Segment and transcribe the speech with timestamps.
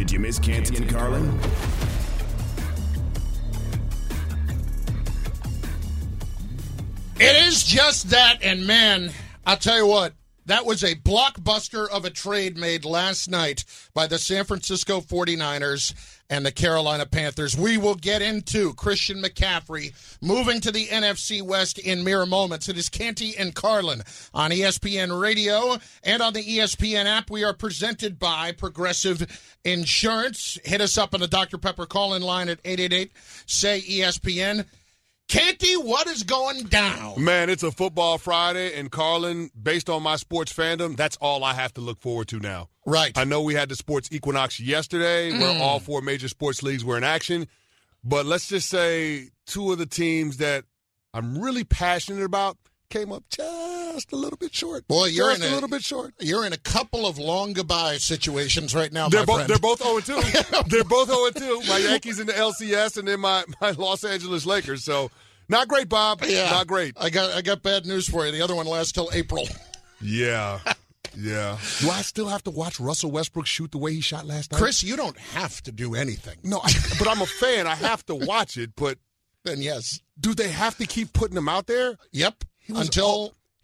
[0.00, 1.38] Did you miss Canty and Carlin?
[7.16, 9.12] It is just that, and man,
[9.44, 10.14] I'll tell you what,
[10.50, 15.94] that was a blockbuster of a trade made last night by the San Francisco 49ers
[16.28, 17.56] and the Carolina Panthers.
[17.56, 22.68] We will get into Christian McCaffrey moving to the NFC West in mere moments.
[22.68, 24.02] It is Canty and Carlin
[24.32, 27.30] on ESPN Radio and on the ESPN app.
[27.30, 29.26] We are presented by Progressive
[29.64, 30.58] Insurance.
[30.64, 31.58] Hit us up on the Dr.
[31.58, 33.12] Pepper call in line at 888
[33.46, 34.66] say ESPN.
[35.30, 37.22] Canty, what is going down?
[37.22, 41.54] Man, it's a football Friday, and Carlin, based on my sports fandom, that's all I
[41.54, 42.68] have to look forward to now.
[42.84, 43.16] Right.
[43.16, 45.60] I know we had the sports equinox yesterday, where Mm.
[45.60, 47.46] all four major sports leagues were in action,
[48.02, 50.64] but let's just say two of the teams that
[51.14, 52.56] I'm really passionate about
[52.88, 53.79] came up just
[54.12, 54.86] a little bit short.
[54.88, 56.14] Boy, you're just in a a- little bit short.
[56.20, 59.50] You're in a couple of long goodbye situations right now, They're my both friend.
[59.50, 60.64] they're both 0 2.
[60.68, 61.68] they're both 0 2.
[61.68, 64.84] My Yankees in the LCS and then my, my Los Angeles Lakers.
[64.84, 65.10] So
[65.48, 66.22] not great, Bob.
[66.26, 66.94] yeah, Not great.
[67.00, 68.32] I got I got bad news for you.
[68.32, 69.46] The other one lasts till April.
[70.02, 70.60] Yeah.
[71.14, 71.58] Yeah.
[71.80, 74.58] Do I still have to watch Russell Westbrook shoot the way he shot last night?
[74.58, 76.38] Chris, you don't have to do anything.
[76.42, 77.66] No, I, but I'm a fan.
[77.66, 78.70] I have to watch it.
[78.76, 78.96] But
[79.44, 81.96] Then yes, do they have to keep putting him out there?
[82.12, 82.44] yep.
[82.68, 82.88] was-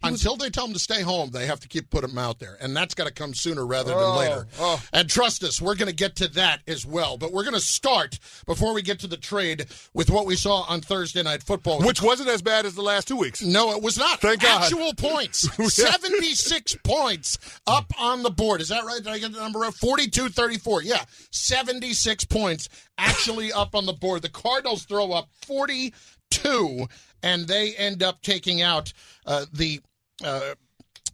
[0.03, 2.37] Until was- they tell them to stay home, they have to keep putting them out
[2.39, 4.47] there, and that's got to come sooner rather than Oh, later.
[4.59, 4.81] oh.
[4.93, 7.17] And trust us, we're going to get to that as well.
[7.17, 10.61] But we're going to start before we get to the trade with what we saw
[10.69, 11.81] on Thursday Night Football.
[11.81, 13.41] Which wasn't as bad as the last two weeks.
[13.41, 14.21] No, it was not.
[14.21, 14.63] Thank God.
[14.63, 15.49] Actual points.
[15.73, 18.61] 76 points up on the board.
[18.61, 18.97] Is that right?
[19.03, 19.73] Did I get the number right?
[19.73, 20.83] 42 34.
[20.83, 21.03] Yeah.
[21.31, 24.21] 76 points actually up on the board.
[24.21, 26.87] The Cardinals throw up 42,
[27.23, 28.93] and they end up taking out
[29.25, 29.81] uh, the.
[30.23, 30.55] Uh,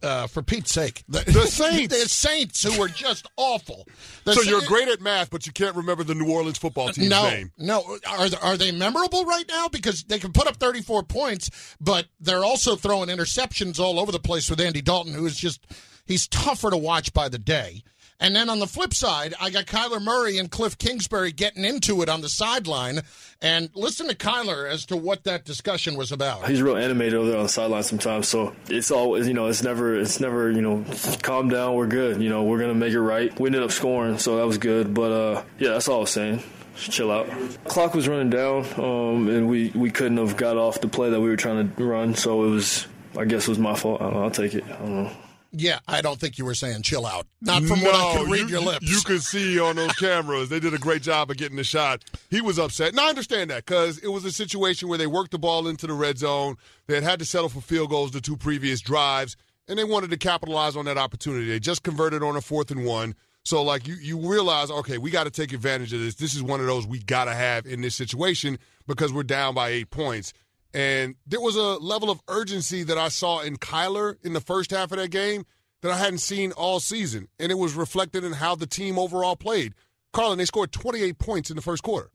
[0.01, 1.97] uh, for Pete's sake, the, The Saints.
[1.97, 3.87] the Saints, who were just awful.
[4.25, 7.09] The So you're great at math, but you can't remember the New Orleans football team's
[7.09, 7.51] no, name.
[7.57, 7.97] no.
[8.09, 9.69] Are are they memorable right now?
[9.69, 14.19] Because they can put up 34 points, but they're also throwing interceptions all over the
[14.19, 15.65] place with Andy Dalton, who is just
[16.05, 17.81] he's tougher to watch by the day.
[18.19, 22.01] And then on the flip side, I got Kyler Murray and Cliff Kingsbury getting into
[22.01, 23.01] it on the sideline.
[23.41, 26.47] And listen to Kyler as to what that discussion was about.
[26.47, 28.29] He's real animated over there on the sideline sometimes.
[28.29, 30.85] So it's always, you know, it's never, it's never, you know,
[31.21, 31.75] calm down.
[31.75, 32.21] We're good.
[32.21, 33.37] You know, we're gonna make it right.
[33.39, 34.93] We ended up scoring, so that was good.
[34.93, 36.41] But uh, yeah, that's all I was saying.
[36.75, 37.27] Chill out.
[37.65, 41.19] Clock was running down, um, and we we couldn't have got off the play that
[41.19, 42.15] we were trying to run.
[42.15, 42.87] So it was,
[43.17, 44.01] I guess, it was my fault.
[44.01, 44.63] I don't know, I'll take it.
[44.63, 45.11] I don't know.
[45.55, 47.27] Yeah, I don't think you were saying chill out.
[47.39, 48.89] Not from what I could read you, your lips.
[48.89, 50.49] You could see on those cameras.
[50.49, 52.03] They did a great job of getting the shot.
[52.31, 52.89] He was upset.
[52.89, 55.85] And I understand that because it was a situation where they worked the ball into
[55.85, 56.57] the red zone.
[56.87, 59.37] They had had to settle for field goals the two previous drives,
[59.67, 61.47] and they wanted to capitalize on that opportunity.
[61.47, 63.13] They just converted on a fourth and one.
[63.45, 66.15] So, like, you, you realize, okay, we got to take advantage of this.
[66.15, 69.53] This is one of those we got to have in this situation because we're down
[69.53, 70.33] by eight points.
[70.73, 74.71] And there was a level of urgency that I saw in Kyler in the first
[74.71, 75.45] half of that game
[75.81, 77.27] that I hadn't seen all season.
[77.39, 79.73] And it was reflected in how the team overall played.
[80.13, 82.09] Carlin, they scored 28 points in the first quarter.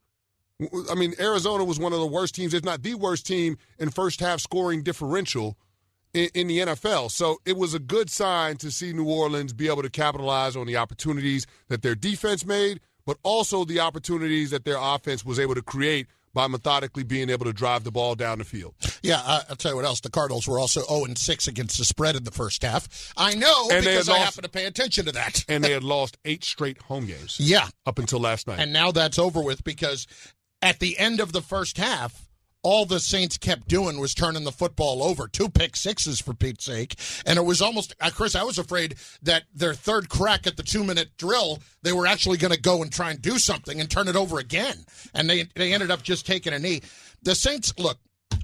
[0.90, 3.90] I mean, Arizona was one of the worst teams, if not the worst team, in
[3.90, 5.56] first half scoring differential
[6.14, 7.12] in, in the NFL.
[7.12, 10.66] So it was a good sign to see New Orleans be able to capitalize on
[10.66, 15.54] the opportunities that their defense made, but also the opportunities that their offense was able
[15.54, 16.08] to create
[16.38, 18.72] by methodically being able to drive the ball down the field.
[19.02, 19.98] Yeah, I, I'll tell you what else.
[19.98, 23.12] The Cardinals were also 0 and 6 against the spread in the first half.
[23.16, 25.44] I know And because I lost- happen to pay attention to that.
[25.48, 28.60] And they had lost eight straight home games yeah, up until last night.
[28.60, 30.06] and now that's over with because
[30.62, 32.27] at the end of the first half,
[32.62, 35.28] all the Saints kept doing was turning the football over.
[35.28, 36.96] Two pick sixes, for Pete's sake.
[37.24, 40.62] And it was almost, uh, Chris, I was afraid that their third crack at the
[40.62, 43.90] two minute drill, they were actually going to go and try and do something and
[43.90, 44.84] turn it over again.
[45.14, 46.82] And they, they ended up just taking a knee.
[47.22, 47.98] The Saints, look,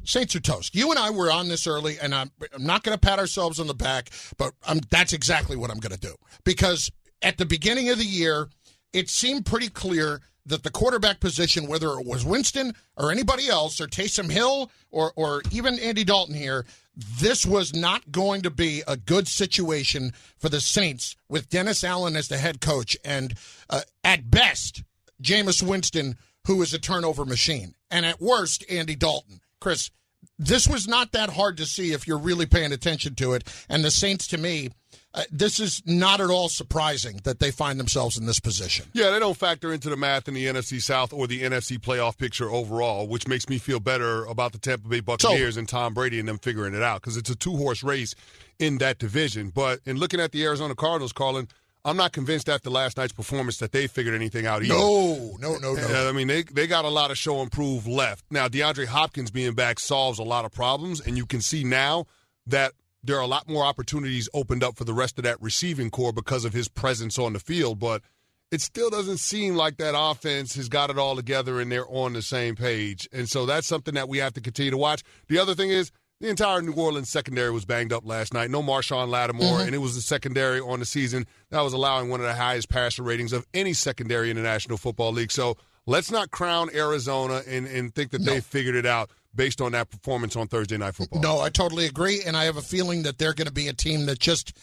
[0.04, 0.74] Saints are toast.
[0.74, 3.58] You and I were on this early, and I'm, I'm not going to pat ourselves
[3.58, 6.14] on the back, but I'm, that's exactly what I'm going to do.
[6.44, 6.90] Because
[7.22, 8.48] at the beginning of the year,
[8.92, 13.80] it seemed pretty clear that the quarterback position, whether it was Winston or anybody else,
[13.80, 18.82] or Taysom Hill or, or even Andy Dalton here, this was not going to be
[18.86, 22.96] a good situation for the Saints with Dennis Allen as the head coach.
[23.04, 23.34] And
[23.68, 24.82] uh, at best,
[25.22, 27.74] Jameis Winston, who is a turnover machine.
[27.90, 29.40] And at worst, Andy Dalton.
[29.60, 29.90] Chris,
[30.38, 33.44] this was not that hard to see if you're really paying attention to it.
[33.68, 34.70] And the Saints, to me,
[35.14, 38.86] uh, this is not at all surprising that they find themselves in this position.
[38.92, 42.18] Yeah, they don't factor into the math in the NFC South or the NFC playoff
[42.18, 46.18] picture overall, which makes me feel better about the Tampa Bay Buccaneers and Tom Brady
[46.18, 48.14] and them figuring it out because it's a two horse race
[48.58, 49.50] in that division.
[49.50, 51.46] But in looking at the Arizona Cardinals, Carlin,
[51.84, 54.74] I'm not convinced after last night's performance that they figured anything out either.
[54.74, 56.08] No, no, no, no.
[56.08, 58.24] I mean, they they got a lot of show and prove left.
[58.30, 62.06] Now, DeAndre Hopkins being back solves a lot of problems, and you can see now
[62.46, 62.72] that
[63.04, 66.12] there are a lot more opportunities opened up for the rest of that receiving corps
[66.12, 67.78] because of his presence on the field.
[67.78, 68.02] But
[68.50, 72.12] it still doesn't seem like that offense has got it all together and they're on
[72.12, 73.08] the same page.
[73.12, 75.02] And so that's something that we have to continue to watch.
[75.28, 75.90] The other thing is
[76.20, 78.50] the entire New Orleans secondary was banged up last night.
[78.50, 79.66] No Marshon Lattimore, mm-hmm.
[79.66, 82.68] and it was the secondary on the season that was allowing one of the highest
[82.68, 85.32] passer ratings of any secondary in the National Football League.
[85.32, 85.56] So
[85.86, 88.32] let's not crown Arizona and, and think that no.
[88.32, 91.20] they figured it out based on that performance on Thursday Night Football.
[91.20, 93.72] No, I totally agree, and I have a feeling that they're going to be a
[93.72, 94.56] team that just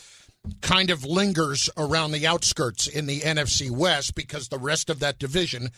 [0.61, 5.19] kind of lingers around the outskirts in the NFC West because the rest of that
[5.19, 5.69] division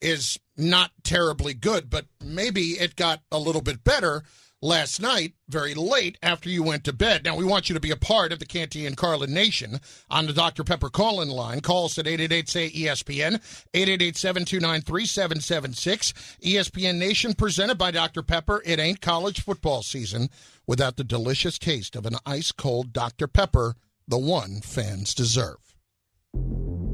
[0.00, 4.22] is not terribly good, but maybe it got a little bit better
[4.62, 7.24] last night, very late after you went to bed.
[7.24, 10.26] Now, we want you to be a part of the Canty and Carlin Nation on
[10.26, 10.64] the Dr.
[10.64, 11.60] Pepper call in line.
[11.60, 13.34] Call us at 888 say ESPN,
[13.74, 16.12] 888 729 3776.
[16.42, 18.22] ESPN Nation presented by Dr.
[18.22, 18.62] Pepper.
[18.64, 20.30] It ain't college football season
[20.66, 23.26] without the delicious taste of an ice cold Dr.
[23.26, 23.74] Pepper,
[24.06, 25.71] the one fans deserve.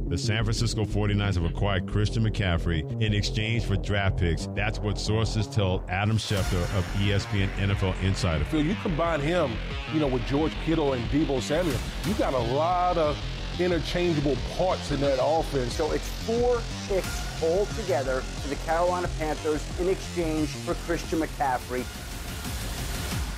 [0.08, 4.48] The San Francisco 49ers have acquired Christian McCaffrey in exchange for draft picks.
[4.54, 8.42] That's what sources tell Adam Schefter of ESPN NFL Insider.
[8.46, 9.52] Phil, you combine him,
[9.92, 11.76] you know, with George Kittle and Deebo Samuel,
[12.06, 13.18] you got a lot of
[13.60, 15.74] interchangeable parts in that offense.
[15.74, 21.84] So it's four picks all together to the Carolina Panthers in exchange for Christian McCaffrey.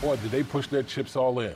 [0.01, 1.53] Boy, did they push their chips all in.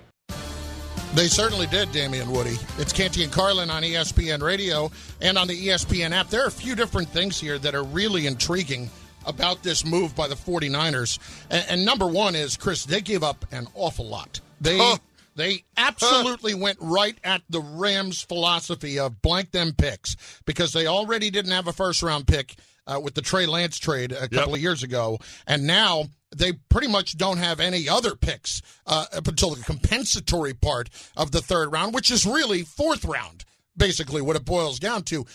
[1.14, 2.56] They certainly did, Damien Woody.
[2.76, 4.90] It's Canty and Carlin on ESPN Radio
[5.20, 6.28] and on the ESPN app.
[6.28, 8.90] There are a few different things here that are really intriguing
[9.24, 11.20] about this move by the 49ers.
[11.50, 14.40] And, and number one is, Chris, they gave up an awful lot.
[14.60, 14.76] They.
[14.78, 14.98] Huh.
[15.36, 16.58] They absolutely huh.
[16.58, 21.66] went right at the Rams' philosophy of blank them picks because they already didn't have
[21.66, 22.54] a first round pick
[22.86, 24.56] uh, with the Trey Lance trade a couple yep.
[24.56, 25.18] of years ago.
[25.46, 26.04] And now
[26.34, 31.30] they pretty much don't have any other picks uh, up until the compensatory part of
[31.30, 33.44] the third round, which is really fourth round,
[33.76, 35.26] basically, what it boils down to.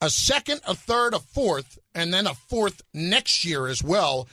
[0.00, 4.28] A second, a third, a fourth, and then a fourth next year as well.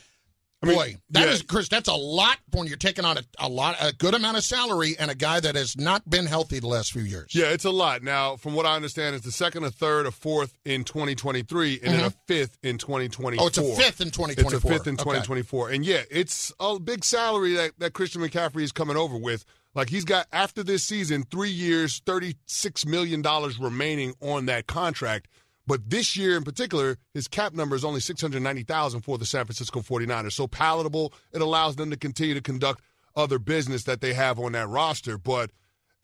[0.65, 1.33] I mean, Boy, that yeah.
[1.33, 1.69] is Chris.
[1.69, 4.95] That's a lot when you're taking on a, a lot, a good amount of salary,
[4.97, 7.33] and a guy that has not been healthy the last few years.
[7.33, 8.03] Yeah, it's a lot.
[8.03, 11.79] Now, from what I understand, it's the second, a third, a fourth in 2023, and
[11.79, 11.91] mm-hmm.
[11.91, 12.17] then a mm-hmm.
[12.27, 13.44] fifth in 2024.
[13.44, 14.53] Oh, it's a fifth in 2024.
[14.56, 15.75] It's a fifth in 2024, okay.
[15.75, 19.45] and yeah, it's a big salary that that Christian McCaffrey is coming over with.
[19.75, 24.67] Like he's got after this season, three years, thirty six million dollars remaining on that
[24.67, 25.27] contract.
[25.67, 29.81] But this year in particular, his cap number is only 690,000 for the San Francisco
[29.81, 30.33] 49ers.
[30.33, 31.13] So palatable.
[31.33, 32.81] It allows them to continue to conduct
[33.15, 35.17] other business that they have on that roster.
[35.17, 35.51] But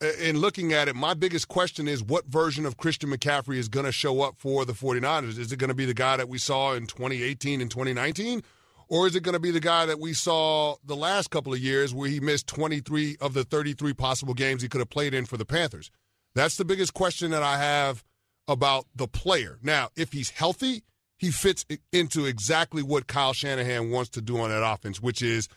[0.02, 3.68] uh, in looking at it, my biggest question is what version of Christian McCaffrey is
[3.68, 5.38] going to show up for the 49ers?
[5.38, 8.42] Is it going to be the guy that we saw in 2018 and 2019?
[8.88, 11.60] Or is it going to be the guy that we saw the last couple of
[11.60, 15.24] years where he missed 23 of the 33 possible games he could have played in
[15.24, 15.90] for the Panthers?
[16.34, 18.02] That's the biggest question that I have
[18.48, 19.58] about the player.
[19.62, 20.82] Now, if he's healthy,
[21.18, 25.48] he fits into exactly what Kyle Shanahan wants to do on that offense, which is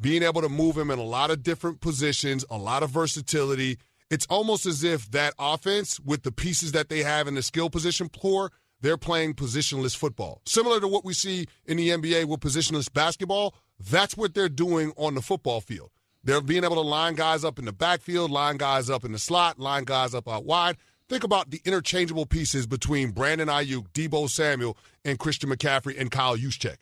[0.00, 3.78] being able to move him in a lot of different positions, a lot of versatility.
[4.10, 7.70] It's almost as if that offense, with the pieces that they have in the skill
[7.70, 10.42] position floor, they're playing positionless football.
[10.44, 14.92] Similar to what we see in the NBA with positionless basketball, that's what they're doing
[14.98, 15.90] on the football field.
[16.22, 19.18] They're being able to line guys up in the backfield, line guys up in the
[19.18, 20.76] slot, line guys up out wide.
[21.14, 26.36] Think about the interchangeable pieces between Brandon Aiyuk, Deebo Samuel, and Christian McCaffrey and Kyle
[26.36, 26.78] Juszczyk.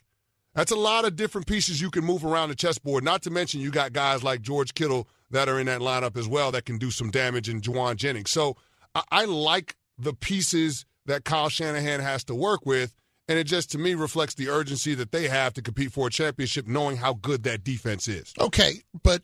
[0.55, 3.03] That's a lot of different pieces you can move around the chessboard.
[3.03, 6.27] Not to mention you got guys like George Kittle that are in that lineup as
[6.27, 8.31] well that can do some damage in Jauan Jennings.
[8.31, 8.57] So
[8.95, 12.95] I, I like the pieces that Kyle Shanahan has to work with.
[13.27, 16.09] And it just, to me, reflects the urgency that they have to compete for a
[16.09, 18.33] championship, knowing how good that defense is.
[18.39, 19.21] Okay, but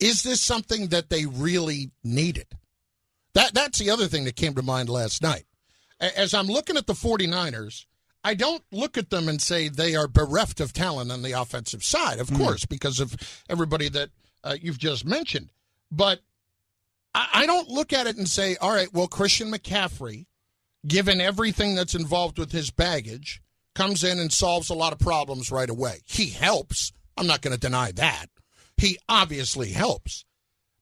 [0.00, 2.46] is this something that they really needed?
[3.34, 5.44] That that's the other thing that came to mind last night.
[6.00, 7.84] As I'm looking at the 49ers,
[8.24, 11.84] I don't look at them and say they are bereft of talent on the offensive
[11.84, 12.38] side, of mm.
[12.38, 13.16] course, because of
[13.48, 14.10] everybody that
[14.44, 15.50] uh, you've just mentioned.
[15.90, 16.20] But
[17.14, 20.26] I, I don't look at it and say, all right, well, Christian McCaffrey,
[20.86, 23.42] given everything that's involved with his baggage,
[23.74, 26.00] comes in and solves a lot of problems right away.
[26.04, 26.92] He helps.
[27.16, 28.26] I'm not going to deny that.
[28.76, 30.24] He obviously helps.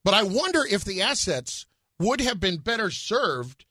[0.04, 1.66] But I wonder if the assets
[1.98, 3.64] would have been better served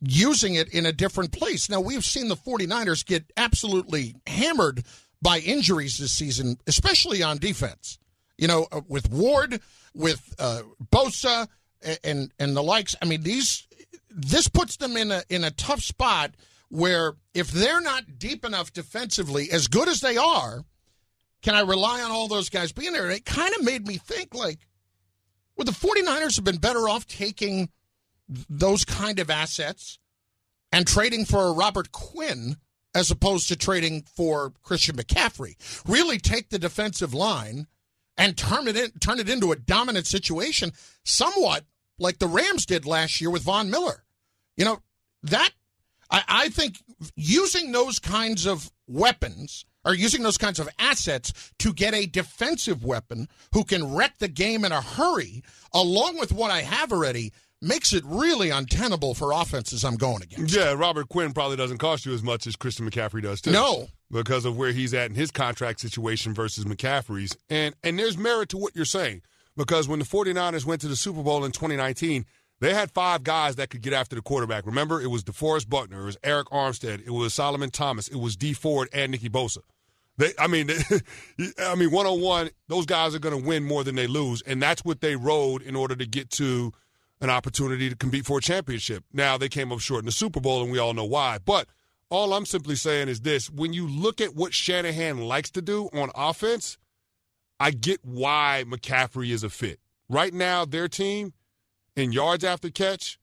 [0.00, 1.68] using it in a different place.
[1.68, 4.84] Now, we've seen the 49ers get absolutely hammered
[5.22, 7.98] by injuries this season, especially on defense.
[8.36, 9.60] You know, uh, with Ward,
[9.94, 10.62] with uh,
[10.92, 11.48] Bosa,
[12.02, 12.94] and and the likes.
[13.00, 13.66] I mean, these
[14.10, 16.32] this puts them in a in a tough spot
[16.68, 20.64] where if they're not deep enough defensively, as good as they are,
[21.42, 23.04] can I rely on all those guys being there?
[23.04, 24.58] And it kind of made me think like,
[25.56, 27.70] would the 49ers have been better off taking
[28.48, 29.98] those kind of assets
[30.72, 32.56] and trading for a Robert Quinn
[32.94, 35.56] as opposed to trading for Christian McCaffrey?
[35.86, 37.66] Really take the defensive line
[38.16, 40.72] and turn it in, turn it into a dominant situation,
[41.04, 41.64] somewhat
[41.98, 44.04] like the Rams did last year with Von Miller.
[44.56, 44.80] You know
[45.22, 45.50] that
[46.10, 46.82] I, I think
[47.16, 52.84] using those kinds of weapons or using those kinds of assets to get a defensive
[52.84, 57.32] weapon who can wreck the game in a hurry, along with what I have already,
[57.60, 60.54] makes it really untenable for offenses I'm going against.
[60.54, 63.52] Yeah, Robert Quinn probably doesn't cost you as much as Christian McCaffrey does too.
[63.52, 63.88] No.
[64.10, 67.36] Because of where he's at in his contract situation versus McCaffrey's.
[67.48, 69.22] And and there's merit to what you're saying.
[69.56, 72.26] Because when the 49ers went to the Super Bowl in 2019,
[72.60, 74.66] they had five guys that could get after the quarterback.
[74.66, 78.36] Remember, it was DeForest Buckner, it was Arik Armstead, it was Solomon Thomas, it was
[78.36, 79.58] Dee Ford, and Nicky Bosa.
[80.16, 80.70] They, I mean,
[81.58, 84.42] I mean, one on one, those guys are going to win more than they lose,
[84.42, 86.72] and that's what they rode in order to get to
[87.20, 89.04] an opportunity to compete for a championship.
[89.12, 91.38] Now they came up short in the Super Bowl, and we all know why.
[91.44, 91.66] But
[92.10, 95.88] all I'm simply saying is this: when you look at what Shanahan likes to do
[95.92, 96.78] on offense,
[97.58, 99.80] I get why McCaffrey is a fit.
[100.08, 101.32] Right now, their team
[101.96, 103.18] in yards after catch,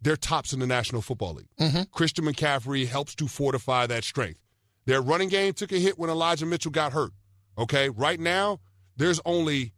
[0.00, 1.48] they're tops in the National Football League.
[1.58, 1.82] Mm-hmm.
[1.92, 4.40] Christian McCaffrey helps to fortify that strength.
[4.86, 7.12] Their running game took a hit when Elijah Mitchell got hurt.
[7.58, 8.60] Okay, right now,
[8.96, 9.72] there's only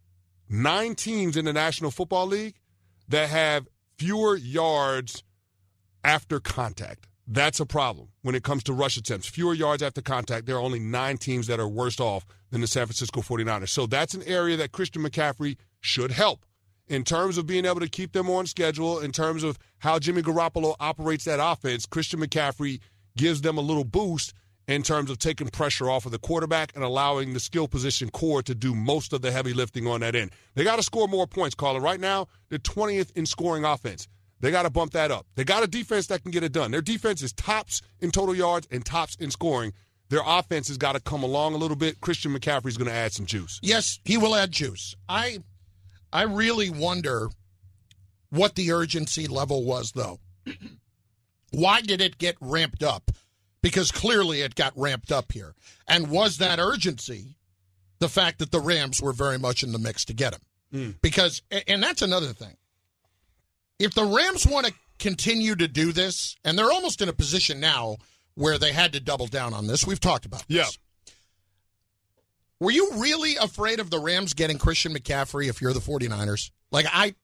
[0.49, 2.55] nine teams in the National Football League
[3.09, 3.67] that have
[3.97, 5.23] fewer yards
[6.03, 7.07] after contact.
[7.27, 9.27] That's a problem when it comes to rush attempts.
[9.27, 10.45] Fewer yards after contact.
[10.45, 13.69] There are only nine teams that are worse off than the San Francisco 49ers.
[13.69, 16.45] So that's an area that Christian McCaffrey should help
[16.87, 20.21] in terms of being able to keep them on schedule, in terms of how Jimmy
[20.21, 21.85] Garoppolo operates that offense.
[21.85, 22.81] Christian McCaffrey
[23.15, 24.33] gives them a little boost
[24.67, 28.43] in terms of taking pressure off of the quarterback and allowing the skill position corps
[28.43, 30.31] to do most of the heavy lifting on that end.
[30.55, 31.79] They got to score more points, Carla.
[31.79, 34.07] Right now, they're 20th in scoring offense.
[34.39, 35.25] They got to bump that up.
[35.35, 36.71] They got a defense that can get it done.
[36.71, 39.73] Their defense is tops in total yards and tops in scoring.
[40.09, 42.01] Their offense has got to come along a little bit.
[42.01, 43.59] Christian McCaffrey's going to add some juice.
[43.63, 44.95] Yes, he will add juice.
[45.07, 45.39] I
[46.11, 47.29] I really wonder
[48.29, 50.19] what the urgency level was though.
[51.51, 53.11] Why did it get ramped up?
[53.63, 55.55] Because clearly it got ramped up here.
[55.87, 57.37] And was that urgency
[57.97, 60.41] the fact that the Rams were very much in the mix to get him?
[60.71, 61.01] Mm.
[61.01, 62.55] Because and that's another thing.
[63.79, 67.59] If the Rams want to continue to do this, and they're almost in a position
[67.59, 67.97] now
[68.35, 69.85] where they had to double down on this.
[69.85, 70.57] We've talked about this.
[70.57, 71.13] Yeah.
[72.59, 76.51] Were you really afraid of the Rams getting Christian McCaffrey if you're the 49ers?
[76.71, 77.15] Like I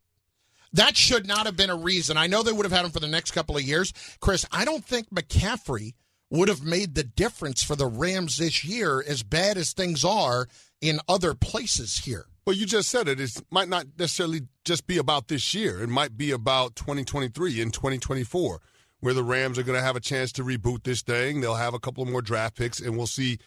[0.73, 2.17] that should not have been a reason.
[2.17, 3.93] I know they would have had him for the next couple of years.
[4.19, 5.93] Chris, I don't think McCaffrey
[6.29, 10.47] would have made the difference for the Rams this year as bad as things are
[10.81, 12.25] in other places here.
[12.45, 13.19] Well, you just said it.
[13.19, 15.81] It might not necessarily just be about this year.
[15.81, 18.61] It might be about 2023 and 2024,
[19.01, 21.41] where the Rams are going to have a chance to reboot this thing.
[21.41, 23.37] They'll have a couple more draft picks, and we'll see,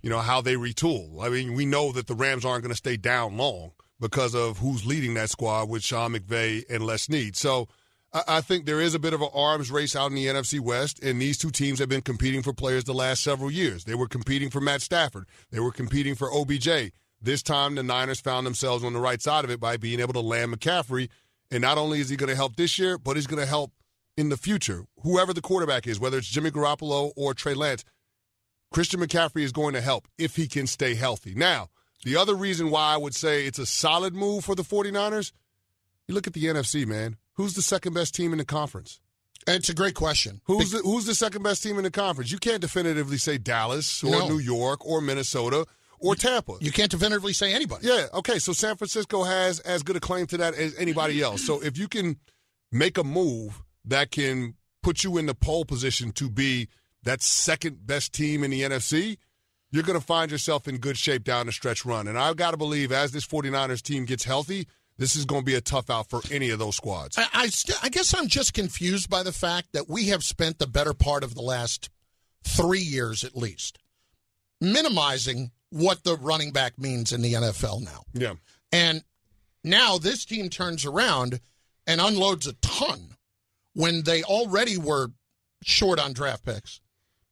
[0.00, 1.24] you know, how they retool.
[1.24, 4.58] I mean, we know that the Rams aren't going to stay down long because of
[4.58, 7.36] who's leading that squad with Sean McVay and Les Snead.
[7.36, 7.68] So
[8.14, 11.02] I, think there is a bit of an arms race out in the NFC West,
[11.02, 13.84] and these two teams have been competing for players the last several years.
[13.84, 15.26] They were competing for Matt Stafford.
[15.50, 16.92] They were competing for OBJ.
[17.22, 20.12] This time, the Niners found themselves on the right side of it by being able
[20.12, 21.08] to land McCaffrey.
[21.50, 23.72] And not only is he going to help this year, but he's going to help
[24.16, 24.84] in the future.
[25.02, 27.84] Whoever the quarterback is, whether it's Jimmy Garoppolo or Trey Lance,
[28.72, 31.34] Christian McCaffrey is going to help if he can stay healthy.
[31.34, 31.68] Now,
[32.04, 35.32] the other reason why I would say it's a solid move for the 49ers,
[36.08, 37.16] you look at the NFC, man.
[37.34, 39.00] Who's the second best team in the conference?
[39.46, 40.40] It's a great question.
[40.44, 42.30] Who's the, who's the second best team in the conference?
[42.30, 44.28] You can't definitively say Dallas or No.
[44.28, 45.66] New York or Minnesota
[45.98, 46.56] or Tampa.
[46.60, 47.88] You can't definitively say anybody.
[47.88, 48.38] Yeah, okay.
[48.38, 51.44] So San Francisco has as good a claim to that as anybody else.
[51.44, 52.18] So if you can
[52.70, 56.68] make a move that can put you in the pole position to be
[57.02, 59.16] that second best team in the NFC,
[59.72, 62.06] you're going to find yourself in good shape down the stretch run.
[62.06, 64.68] And I've got to believe as this 49ers team gets healthy,
[64.98, 67.18] this is going to be a tough out for any of those squads.
[67.18, 70.58] I, I, st- I guess I'm just confused by the fact that we have spent
[70.58, 71.90] the better part of the last
[72.44, 73.78] three years at least
[74.60, 78.04] minimizing what the running back means in the NFL now.
[78.12, 78.34] Yeah.
[78.70, 79.02] And
[79.64, 81.40] now this team turns around
[81.86, 83.16] and unloads a ton
[83.74, 85.08] when they already were
[85.62, 86.80] short on draft picks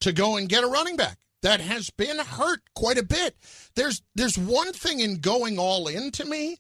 [0.01, 3.37] to go and get a running back that has been hurt quite a bit.
[3.75, 6.59] There's there's one thing in going all in to me.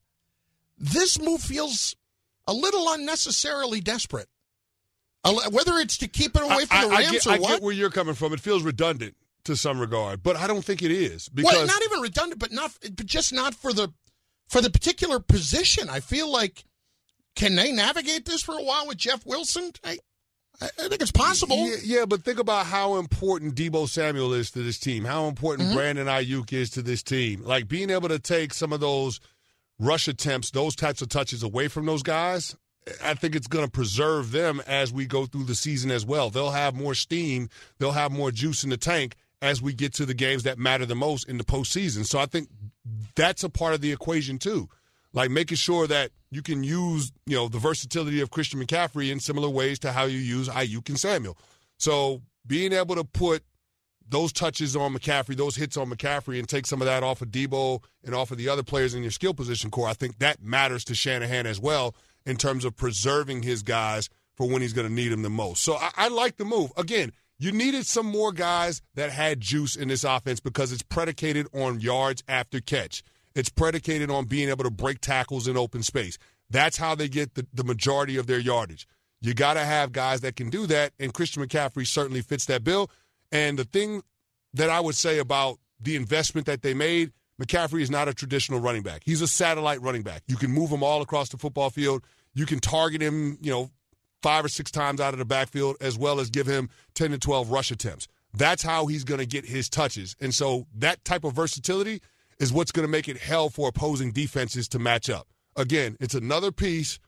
[0.80, 1.94] This move feels
[2.46, 4.28] a little unnecessarily desperate.
[5.52, 7.62] Whether it's to keep it away from I, the Rams I get, or I get
[7.62, 8.32] where you're coming from.
[8.32, 11.82] It feels redundant to some regard, but I don't think it is because well, not
[11.84, 13.92] even redundant, but not, but just not for the
[14.48, 15.90] for the particular position.
[15.90, 16.64] I feel like
[17.36, 19.72] can they navigate this for a while with Jeff Wilson?
[19.84, 19.98] I,
[20.62, 21.68] I think it's possible.
[21.68, 25.04] Yeah, yeah, but think about how important Deebo Samuel is to this team.
[25.04, 25.76] How important Mm-hmm.
[25.76, 27.42] Brandon Aiyuk is to this team.
[27.44, 29.20] Like being able to take some of those
[29.80, 32.54] rush attempts, those types of touches away from those guys.
[33.02, 36.30] I think it's going to preserve them as we go through the season as well.
[36.30, 37.48] They'll have more steam.
[37.78, 40.86] They'll have more juice in the tank as we get to the games that matter
[40.86, 42.04] the most in the postseason.
[42.06, 42.48] So I think
[43.14, 44.68] that's a part of the equation too.
[45.12, 49.18] Like making sure that you can use, you know, the versatility of Christian McCaffrey in
[49.18, 51.36] similar ways to how you use Aiyuk and Samuel.
[51.78, 53.42] So being able to put
[54.10, 57.28] those touches on McCaffrey, those hits on McCaffrey, and take some of that off of
[57.28, 60.42] Deebo and off of the other players in your skill position corps, I think that
[60.42, 61.94] matters to Shanahan as well
[62.26, 65.62] in terms of preserving his guys for when he's going to need them the most.
[65.62, 66.72] So I, I like the move.
[66.76, 71.46] Again, you needed some more guys that had juice in this offense because it's predicated
[71.54, 73.02] on yards after catch.
[73.34, 76.18] It's predicated on being able to break tackles in open space.
[76.50, 78.86] That's how they get the, the majority of their yardage.
[79.22, 82.64] You got to have guys that can do that, and Christian McCaffrey certainly fits that
[82.64, 82.90] bill.
[83.32, 84.02] And the thing
[84.54, 88.60] that I would say about the investment that they made, McCaffrey is not a traditional
[88.60, 89.02] running back.
[89.04, 90.22] He's a satellite running back.
[90.26, 92.04] You can move him all across the football field.
[92.34, 93.70] You can target him, you know,
[94.22, 97.18] five or six times out of the backfield, as well as give him 10 to
[97.18, 98.06] 12 rush attempts.
[98.34, 100.14] That's how he's going to get his touches.
[100.20, 102.02] And so that type of versatility
[102.38, 105.26] is what's going to make it hell for opposing defenses to match up.
[105.56, 106.98] Again, it's another piece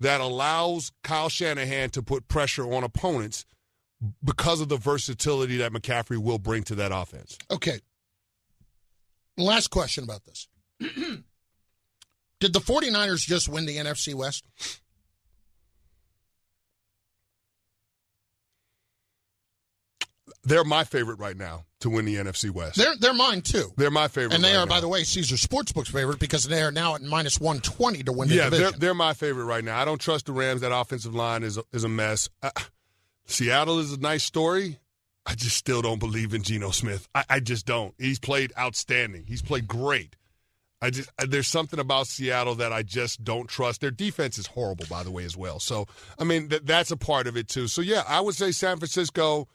[0.00, 3.46] that allows Kyle Shanahan to put pressure on opponents
[4.22, 7.38] because of the versatility that McCaffrey will bring to that offense.
[7.50, 7.80] Okay.
[9.36, 10.48] Last question about this.
[12.40, 14.44] Did the 49ers just win the NFC West?
[20.44, 22.76] They're my favorite right now to win the NFC West.
[22.76, 23.72] They're they're mine too.
[23.76, 24.34] They're my favorite.
[24.34, 27.02] And they right are, by the way, Caesar Sportsbook's favorite because they are now at
[27.02, 29.80] minus 120 to win the yeah, they're, they're my favorite right now.
[29.80, 30.60] I don't trust the Rams.
[30.60, 32.28] That offensive line is a, is a mess.
[33.26, 34.78] Seattle is a nice story.
[35.26, 37.08] I just still don't believe in Geno Smith.
[37.14, 37.94] I, I just don't.
[37.98, 39.24] He's played outstanding.
[39.26, 40.14] He's played great.
[40.80, 43.80] I just there's something about Seattle that I just don't trust.
[43.80, 45.58] Their defense is horrible, by the way, as well.
[45.58, 45.86] So
[46.18, 47.66] I mean th- that's a part of it too.
[47.66, 49.48] So yeah, I would say San Francisco.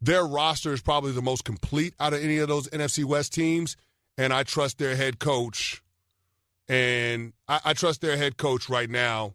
[0.00, 3.76] Their roster is probably the most complete out of any of those NFC West teams,
[4.18, 5.80] and I trust their head coach.
[6.68, 9.34] And I, I trust their head coach right now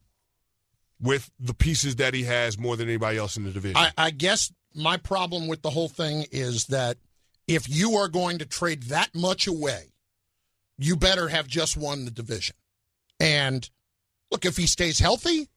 [1.02, 3.78] with the pieces that he has more than anybody else in the division.
[3.78, 6.98] I, I guess my problem with the whole thing is that
[7.48, 9.94] if you are going to trade that much away,
[10.78, 12.56] you better have just won the division.
[13.20, 13.68] And
[14.32, 15.48] look, if he stays healthy,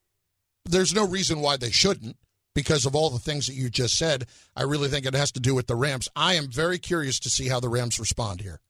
[0.64, 2.16] there's no reason why they shouldn't
[2.54, 4.26] because of all the things that you just said.
[4.56, 6.08] I really think it has to do with the Rams.
[6.16, 8.60] I am very curious to see how the Rams respond here.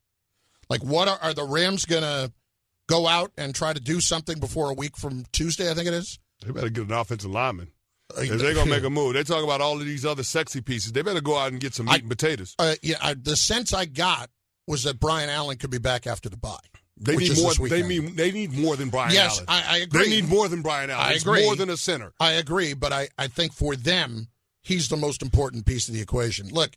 [0.68, 2.32] Like, what are, are the Rams going to
[2.88, 5.70] go out and try to do something before a week from Tuesday?
[5.70, 6.18] I think it is.
[6.44, 7.68] They better get an offensive lineman.
[8.16, 10.60] If they're going to make a move, they talk about all of these other sexy
[10.60, 10.92] pieces.
[10.92, 12.54] They better go out and get some meat I- and potatoes.
[12.58, 14.30] Uh, yeah, I, the sense I got
[14.66, 16.56] was that Brian Allen could be back after the bye.
[17.02, 17.54] They need more.
[17.54, 18.14] They need.
[18.16, 19.46] They need more than Brian Yes, Allen.
[19.48, 20.04] I, I agree.
[20.04, 21.06] They need more than Brian Allen.
[21.06, 21.44] I It's agree.
[21.44, 22.12] more than a center.
[22.20, 24.28] I agree, but I, I think for them,
[24.62, 26.48] he's the most important piece of the equation.
[26.50, 26.76] Look,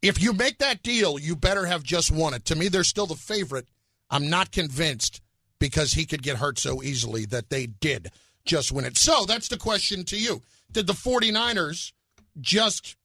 [0.00, 2.44] if you make that deal, you better have just won it.
[2.46, 3.66] To me, they're still the favorite.
[4.10, 5.20] I'm not convinced
[5.58, 8.10] because he could get hurt so easily that they did
[8.44, 8.96] just win it.
[8.96, 10.42] So that's the question to you.
[10.70, 11.92] Did the 49ers
[12.40, 12.96] just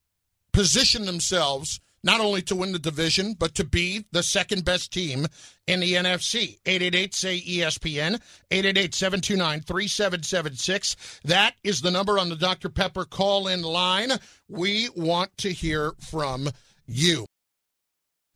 [0.51, 5.25] position themselves not only to win the division, but to be the second best team
[5.67, 6.59] in the NFC.
[6.65, 8.19] 888 say ESPN,
[8.51, 11.21] 888 729 3776.
[11.23, 12.69] That is the number on the Dr.
[12.69, 14.11] Pepper call in line.
[14.49, 16.49] We want to hear from
[16.85, 17.25] you.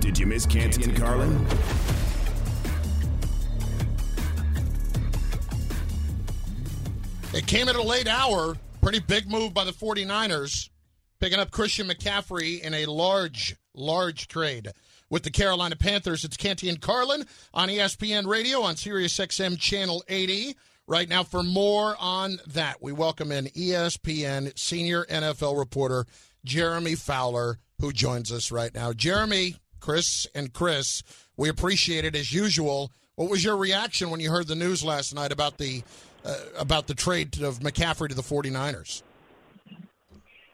[0.00, 1.46] Did you miss Canty and Carlin?
[7.34, 8.56] It came at a late hour.
[8.80, 10.70] Pretty big move by the 49ers,
[11.20, 14.72] picking up Christian McCaffrey in a large, large trade
[15.10, 16.24] with the Carolina Panthers.
[16.24, 20.56] It's Canty and Carlin on ESPN Radio on Sirius XM Channel 80.
[20.86, 26.06] Right now, for more on that, we welcome in ESPN senior NFL reporter
[26.44, 28.92] Jeremy Fowler, who joins us right now.
[28.94, 31.02] Jeremy, Chris, and Chris,
[31.36, 32.92] we appreciate it as usual.
[33.16, 35.82] What was your reaction when you heard the news last night about the
[36.24, 39.02] uh, about the trade of McCaffrey to the 49ers?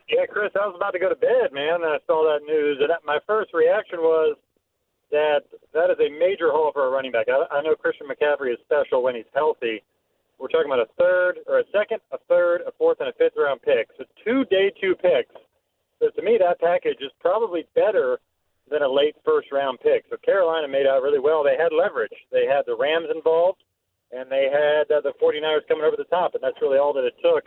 [0.09, 2.79] Yeah, Chris, I was about to go to bed, man, and I saw that news,
[2.81, 4.37] and my first reaction was
[5.11, 5.43] that
[5.75, 7.27] that is a major haul for a running back.
[7.29, 9.83] I, I know Christian McCaffrey is special when he's healthy.
[10.39, 13.35] We're talking about a third, or a second, a third, a fourth, and a fifth
[13.37, 13.89] round pick.
[13.99, 15.35] So two day two picks.
[15.99, 18.19] So to me, that package is probably better
[18.71, 20.05] than a late first round pick.
[20.11, 21.45] So Carolina made out really well.
[21.45, 22.15] They had leverage.
[22.33, 23.63] They had the Rams involved,
[24.13, 27.05] and they had uh, the 49ers coming over the top, and that's really all that
[27.05, 27.45] it took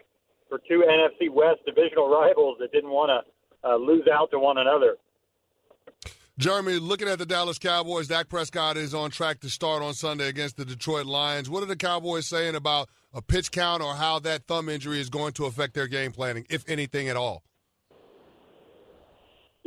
[0.48, 4.58] for two NFC West divisional rivals that didn't want to uh, lose out to one
[4.58, 4.96] another.
[6.38, 10.30] Jeremy, looking at the Dallas Cowboys, Dak Prescott is on track to start on Sunday
[10.30, 11.50] against the Detroit Lions.
[11.50, 15.10] What are the Cowboys saying about a pitch count or how that thumb injury is
[15.10, 17.44] going to affect their game planning, if anything at all?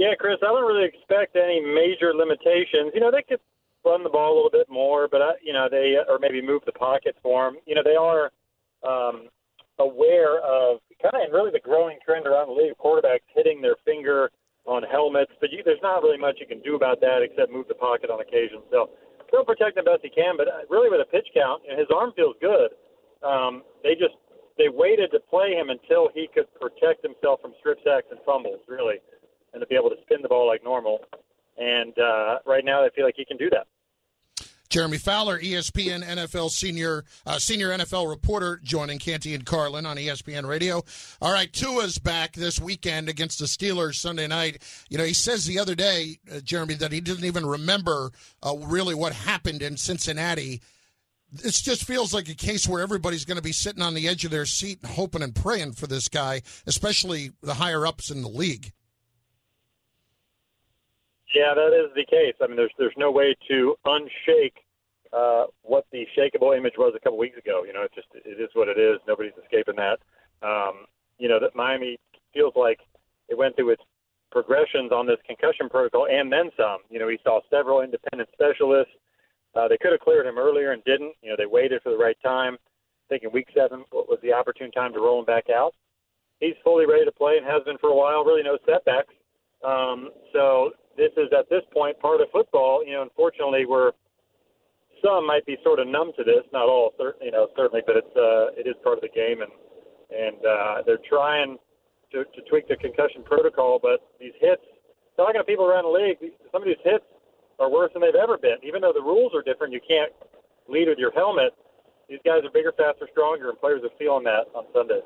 [0.03, 2.91] Yeah, Chris, I don't really expect any major limitations.
[2.91, 3.38] You know, they could
[3.87, 6.67] run the ball a little bit more, but I, you know, they or maybe move
[6.67, 7.62] the pocket for them.
[7.71, 8.35] You know, they are
[8.83, 9.31] um,
[9.79, 14.35] aware of kind of really the growing trend around the league, quarterbacks hitting their finger
[14.67, 17.71] on helmets, but you, there's not really much you can do about that except move
[17.71, 18.59] the pocket on occasion.
[18.75, 18.91] So
[19.31, 21.91] they'll protect him best he can, but uh, really with a pitch count, know, his
[21.95, 22.75] arm feels good.
[23.23, 24.19] Um, they just
[24.59, 28.67] they waited to play him until he could protect himself from strip sacks and fumbles,
[28.67, 28.99] really
[29.53, 31.01] and to be able to spin the ball like normal.
[31.59, 33.67] And uh, right now, I feel like he can do that.
[34.73, 40.49] Jeremy Fowler, ESPN NFL senior uh, senior NFL reporter, joining Canty and Carlin on ESPN
[40.49, 40.83] Radio.
[41.21, 44.62] All right, Tua's back this weekend against the Steelers Sunday night.
[44.88, 48.12] You know, he says the other day, uh, Jeremy, that he didn't even remember
[48.43, 50.62] uh, really what happened in Cincinnati.
[51.45, 54.25] It just feels like a case where everybody's going to be sitting on the edge
[54.25, 58.29] of their seat, hoping and praying for this guy, especially the higher ups in the
[58.29, 58.73] league.
[61.35, 62.35] Yeah, that is the case.
[62.40, 64.61] I mean, there's there's no way to unshake
[65.12, 67.64] uh, what the shakeable image was a couple weeks ago.
[67.66, 69.01] You know, it just it is what it is.
[69.07, 69.99] Nobody's escaping that.
[70.47, 70.87] Um,
[71.18, 71.99] you know that Miami
[72.35, 72.81] feels like
[73.29, 73.83] it went through its
[74.31, 76.79] progressions on this concussion protocol and then some.
[76.90, 78.92] You know, he saw several independent specialists.
[79.55, 81.14] Uh, they could have cleared him earlier and didn't.
[81.23, 82.57] You know, they waited for the right time,
[83.09, 85.75] thinking week seven was the opportune time to roll him back out.
[86.40, 88.25] He's fully ready to play and has been for a while.
[88.25, 89.14] Really, no setbacks.
[89.62, 92.85] Um, so this is at this point part of football.
[92.85, 93.92] You know, unfortunately, we're
[95.05, 97.96] some might be sort of numb to this, not all, certainly, you know, certainly, but
[97.96, 99.52] it's uh, it is part of the game, and
[100.12, 101.59] and uh, they're trying
[102.12, 104.62] to, to tweak the concussion protocol, but these hits,
[105.16, 107.05] talking to people around the league, some of these hits
[107.59, 108.57] are worse than they've ever been.
[108.62, 110.12] Even though the rules are different, you can't
[110.68, 111.52] lead with your helmet.
[112.09, 115.00] These guys are bigger, faster, stronger, and players are feeling that on Sunday.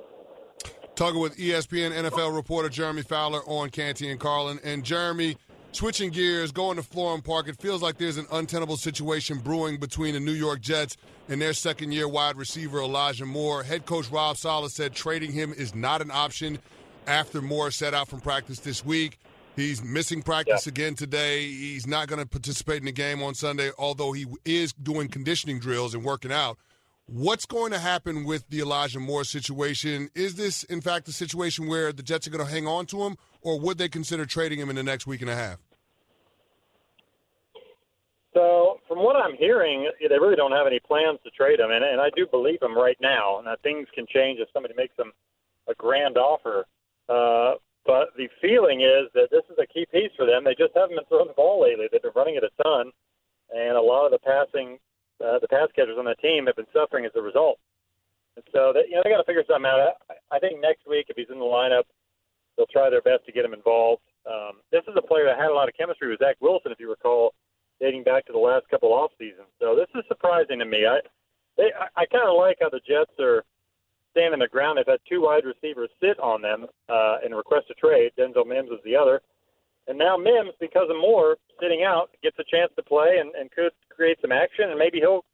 [0.96, 4.58] Talking with ESPN NFL reporter Jeremy Fowler on Canty and Carlin.
[4.64, 5.36] And Jeremy,
[5.76, 10.14] switching gears, going to Florham Park, it feels like there's an untenable situation brewing between
[10.14, 10.96] the New York Jets
[11.28, 13.62] and their second year wide receiver, Elijah Moore.
[13.62, 16.58] Head coach Rob Saleh said trading him is not an option
[17.06, 19.18] after Moore set out from practice this week.
[19.54, 20.70] He's missing practice yeah.
[20.70, 21.46] again today.
[21.46, 25.58] He's not going to participate in the game on Sunday, although he is doing conditioning
[25.58, 26.56] drills and working out.
[27.04, 30.08] What's going to happen with the Elijah Moore situation?
[30.14, 33.02] Is this, in fact, a situation where the Jets are going to hang on to
[33.04, 35.58] him, or would they consider trading him in the next week and a half?
[38.88, 42.00] From what I'm hearing, they really don't have any plans to trade him, and, and
[42.00, 43.40] I do believe him right now.
[43.44, 45.12] Now things can change if somebody makes them
[45.68, 46.66] a grand offer.
[47.08, 47.54] Uh,
[47.86, 50.42] but the feeling is that this is a key piece for them.
[50.42, 51.86] They just haven't been throwing the ball lately.
[51.90, 52.90] They've been running it a ton,
[53.54, 54.78] and a lot of the passing,
[55.22, 57.58] uh, the pass catchers on the team have been suffering as a result.
[58.34, 60.02] And so they, you know, they got to figure something out.
[60.10, 61.86] I, I think next week, if he's in the lineup,
[62.56, 64.02] they'll try their best to get him involved.
[64.26, 66.80] Um, this is a player that had a lot of chemistry with Zach Wilson, if
[66.80, 67.32] you recall,
[67.80, 69.48] dating back to the last couple off seasons.
[69.60, 70.86] So this is surprising to me.
[70.86, 71.00] I,
[71.56, 73.44] they, I, I kind of like how the Jets are
[74.12, 74.78] standing the ground.
[74.78, 78.12] They've had two wide receivers sit on them uh, and request a trade.
[78.18, 79.20] Denzel Mims was the other.
[79.88, 83.50] And now Mims, because of Moore sitting out, gets a chance to play and, and
[83.50, 85.24] could create some action, and maybe he'll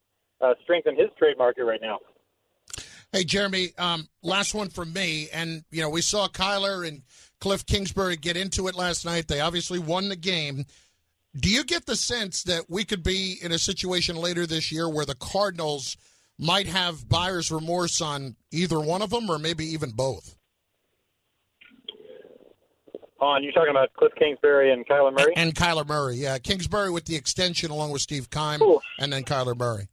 [0.40, 1.98] uh, strengthen his trade market right now.
[3.12, 5.28] Hey, Jeremy, um, last one from me.
[5.32, 7.02] And, you know, we saw Kyler and
[7.40, 9.28] Cliff Kingsbury get into it last night.
[9.28, 10.64] They obviously won the game.
[11.34, 14.88] Do you get the sense that we could be in a situation later this year
[14.88, 15.96] where the Cardinals
[16.38, 20.36] might have buyer's remorse on either one of them or maybe even both?
[23.20, 25.32] On you're talking about Cliff Kingsbury and Kyler Murray?
[25.36, 26.38] And Kyler Murray, yeah.
[26.38, 28.60] Kingsbury with the extension along with Steve Keim,
[28.98, 29.86] and then Kyler Murray.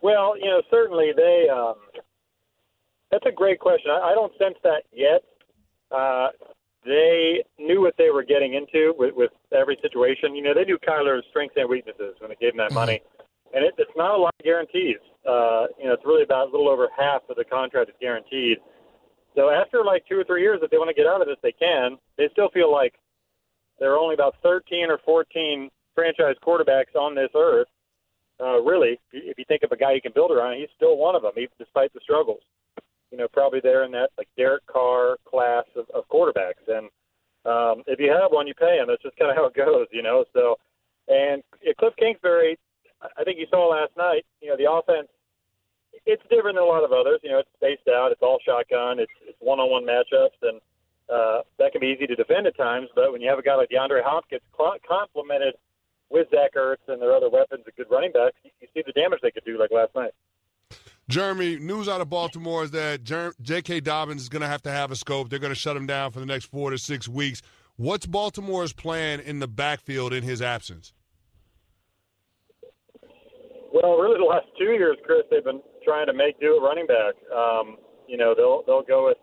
[0.00, 1.46] Well, you know, certainly they.
[1.48, 1.74] Um,
[3.10, 3.90] that's a great question.
[3.90, 5.22] I, I don't sense that yet.
[5.90, 6.28] Uh,
[6.84, 10.34] they knew what they were getting into with, with every situation.
[10.34, 13.00] You know, they knew Kyler's strengths and weaknesses when they gave him that money,
[13.54, 14.98] and it, it's not a lot of guarantees.
[15.26, 18.58] Uh, you know, it's really about a little over half of the contract is guaranteed.
[19.34, 21.38] So after like two or three years, if they want to get out of this,
[21.42, 21.96] they can.
[22.18, 22.94] They still feel like
[23.80, 27.66] there are only about 13 or 14 franchise quarterbacks on this earth
[28.40, 31.14] uh, really, if you think of a guy you can build around, he's still one
[31.14, 32.40] of them, even despite the struggles.
[33.14, 36.66] You know, probably there in that like Derek Carr class of, of quarterbacks.
[36.66, 36.90] And
[37.46, 38.88] um, if you have one, you pay him.
[38.88, 40.24] That's just kind of how it goes, you know.
[40.32, 40.58] So,
[41.06, 41.44] and
[41.78, 42.58] Cliff Kingsbury,
[43.16, 44.26] I think you saw last night.
[44.42, 45.06] You know, the offense
[46.06, 47.20] it's different than a lot of others.
[47.22, 48.10] You know, it's spaced out.
[48.10, 48.98] It's all shotgun.
[48.98, 50.60] It's it's one-on-one matchups, and
[51.06, 52.88] uh, that can be easy to defend at times.
[52.94, 54.42] But when you have a guy like DeAndre Hopkins
[54.86, 55.54] complemented
[56.10, 59.20] with Zach Ertz and their other weapons and good running backs, you see the damage
[59.22, 60.12] they could do like last night.
[61.08, 63.04] Jeremy, news out of Baltimore is that
[63.42, 63.80] J.K.
[63.80, 65.28] Dobbins is going to have to have a scope.
[65.28, 67.42] They're going to shut him down for the next four to six weeks.
[67.76, 70.92] What's Baltimore's plan in the backfield in his absence?
[73.72, 76.86] Well, really, the last two years, Chris, they've been trying to make do at running
[76.86, 77.14] back.
[77.36, 79.18] Um, you know, they'll they'll go with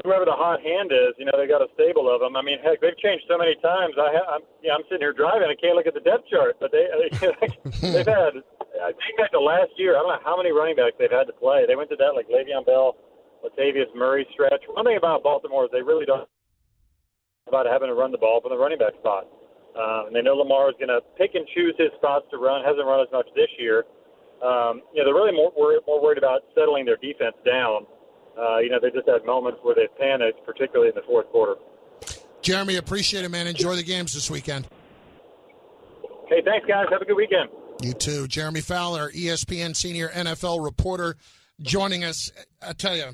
[0.00, 2.34] whoever the hot hand is, you know, they got a stable of them.
[2.34, 3.94] I mean, heck, they've changed so many times.
[4.00, 5.46] I ha- I'm, yeah, I'm sitting here driving.
[5.46, 6.88] I can't look at the depth chart, but they
[7.80, 8.42] they've had.
[8.82, 9.94] I think back to last year.
[9.94, 11.68] I don't know how many running backs they've had to play.
[11.68, 12.96] They went to that like Le'Veon Bell,
[13.44, 14.64] Latavius Murray stretch.
[14.66, 16.26] One thing about Baltimore is they really don't
[17.46, 19.28] about having to run the ball from the running back spot.
[19.76, 22.64] Um, and they know Lamar is going to pick and choose his spots to run.
[22.64, 23.84] Hasn't run as much this year.
[24.42, 25.52] Um, you know, they're really more,
[25.86, 27.86] more worried about settling their defense down
[28.38, 31.56] uh, you know, they just had moments where they panicked, particularly in the fourth quarter.
[32.40, 33.46] Jeremy, appreciate it, man.
[33.46, 34.66] Enjoy the games this weekend.
[36.28, 36.86] Hey, thanks, guys.
[36.90, 37.50] Have a good weekend.
[37.82, 38.26] You too.
[38.26, 41.16] Jeremy Fowler, ESPN senior NFL reporter,
[41.60, 42.30] joining us.
[42.66, 43.10] I tell you,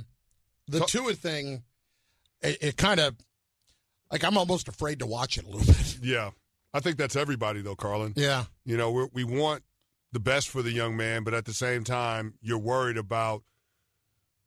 [0.68, 1.64] the Tua thing,
[2.40, 3.16] it, it kind of,
[4.10, 5.98] like, I'm almost afraid to watch it a little bit.
[6.02, 6.30] Yeah.
[6.72, 8.12] I think that's everybody, though, Carlin.
[8.14, 8.44] Yeah.
[8.64, 9.62] You know, we we want
[10.12, 13.42] the best for the young man, but at the same time, you're worried about–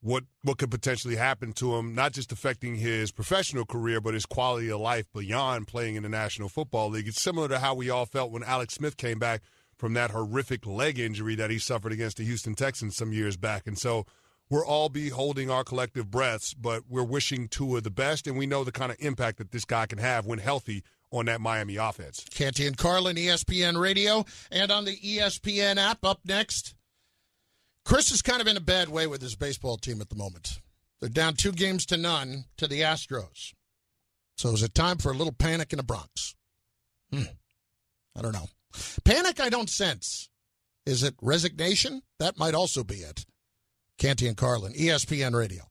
[0.02, 4.26] what what could potentially happen to him, not just affecting his professional career, but his
[4.26, 7.08] quality of life beyond playing in the National Football League.
[7.08, 9.42] It's similar to how we all felt when Alex Smith came back
[9.78, 13.66] from that horrific leg injury that he suffered against the Houston Texans some years back.
[13.66, 14.06] And so
[14.50, 18.46] we're all be holding our collective breaths, but we're wishing Tua the best, and we
[18.46, 21.78] know the kind of impact that this guy can have when healthy on that Miami
[21.78, 22.26] offense.
[22.32, 26.04] Canty and Carlin, ESPN Radio, and on the ESPN app.
[26.04, 26.76] Up next,
[27.86, 30.60] Chris is kind of in a bad way with his baseball team at the moment.
[31.00, 33.54] They're down two games to none to the Astros.
[34.38, 36.36] So is it time for a little panic in the Bronx?
[37.12, 37.24] Hmm.
[38.16, 38.50] I don't know.
[39.04, 40.30] Panic, I don't sense.
[40.86, 42.02] Is it resignation?
[42.20, 43.26] That might also be it.
[43.98, 45.71] Canty and Carlin, ESPN Radio.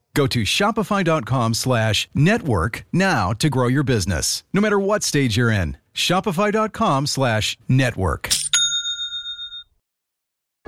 [0.13, 5.51] Go to shopify.com slash network now to grow your business, no matter what stage you're
[5.51, 5.77] in.
[5.93, 8.29] Shopify.com slash network.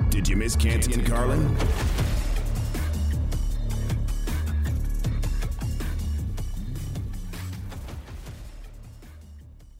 [0.08, 1.56] Did you miss Canty and Carlin?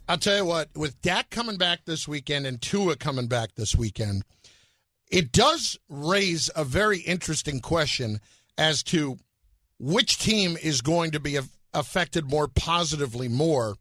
[0.07, 3.75] I'll tell you what, with Dak coming back this weekend and Tua coming back this
[3.75, 4.23] weekend,
[5.11, 8.21] it does raise a very interesting question
[8.59, 9.17] as to
[9.85, 11.39] which team is going to be
[11.75, 13.77] affected more positively more.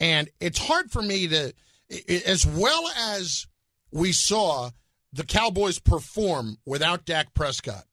[0.00, 1.52] And it's hard for me to,
[2.26, 3.46] as well as
[3.92, 4.70] we saw
[5.12, 7.84] the Cowboys perform without Dak Prescott,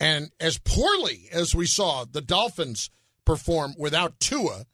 [0.00, 2.88] and as poorly as we saw the Dolphins
[3.26, 4.64] perform without Tua,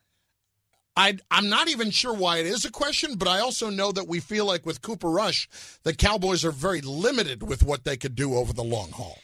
[0.97, 4.07] I, am not even sure why it is a question, but I also know that
[4.07, 5.49] we feel like with Cooper Rush,
[5.83, 9.19] the Cowboys are very limited with what they could do over the long haul.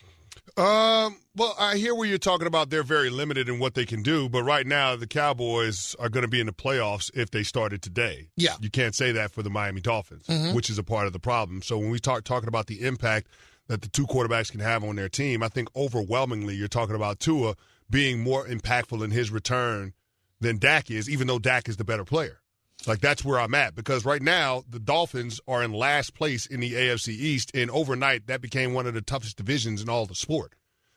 [0.56, 4.02] Um, well, I hear where you're talking about they're very limited in what they can
[4.02, 7.42] do, but right now the Cowboys are going to be in the playoffs if they
[7.42, 8.28] started today.
[8.36, 8.54] Yeah.
[8.60, 10.54] You can't say that for the Miami Dolphins, Mhm.
[10.54, 11.60] which is a part of the problem.
[11.62, 13.26] So when we talk talking about the impact
[13.66, 17.18] that the two quarterbacks can have on their team, I think overwhelmingly you're talking about
[17.18, 17.56] Tua
[17.90, 19.92] being more impactful in his return
[20.40, 22.40] than Dak is, even though Dak is the better player.
[22.86, 26.60] Like that's where I'm at because right now the Dolphins are in last place in
[26.60, 30.14] the AFC East, and overnight that became one of the toughest divisions in all the
[30.14, 30.54] sport.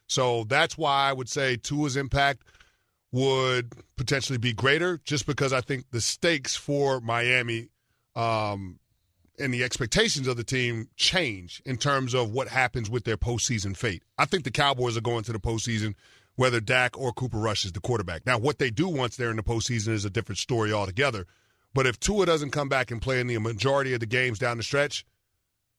[0.08, 2.43] So that's why I would say Tua's impact
[3.12, 7.69] would potentially be greater, just because I think the stakes for Miami
[8.15, 8.80] um,
[9.39, 13.76] and the expectations of the team change in terms of what happens with their postseason
[13.76, 14.04] fate.
[14.17, 15.95] I think the Cowboys are going to the postseason
[16.36, 18.26] whether Dak or Cooper Rush is the quarterback.
[18.26, 21.26] Now, what they do once they're in the postseason is a different story altogether.
[21.73, 24.58] But if Tua doesn't come back and play in the majority of the games down
[24.58, 25.06] the stretch,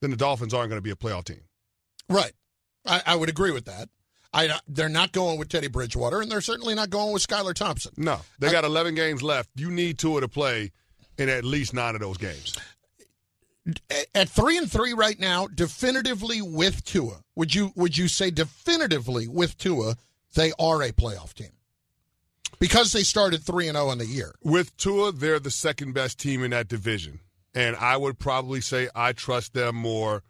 [0.01, 1.41] then the Dolphins aren't going to be a playoff team.
[2.09, 2.33] Right.
[2.87, 3.89] I, I would agree with that.
[4.33, 7.93] I, they're not going with Teddy Bridgewater, and they're certainly not going with Skylar Thompson.
[7.97, 9.49] No, they got 11 games left.
[9.57, 10.71] You need Tua to play
[11.17, 12.57] in at least nine of those games.
[14.15, 19.29] At three and three right now, definitively with Tua, would you would you say definitively
[19.29, 19.97] with Tua
[20.35, 21.51] they are a playoff team
[22.59, 24.35] because they started three and zero in the year?
[24.43, 27.21] With Tua, they're the second best team in that division,
[27.55, 30.23] and I would probably say I trust them more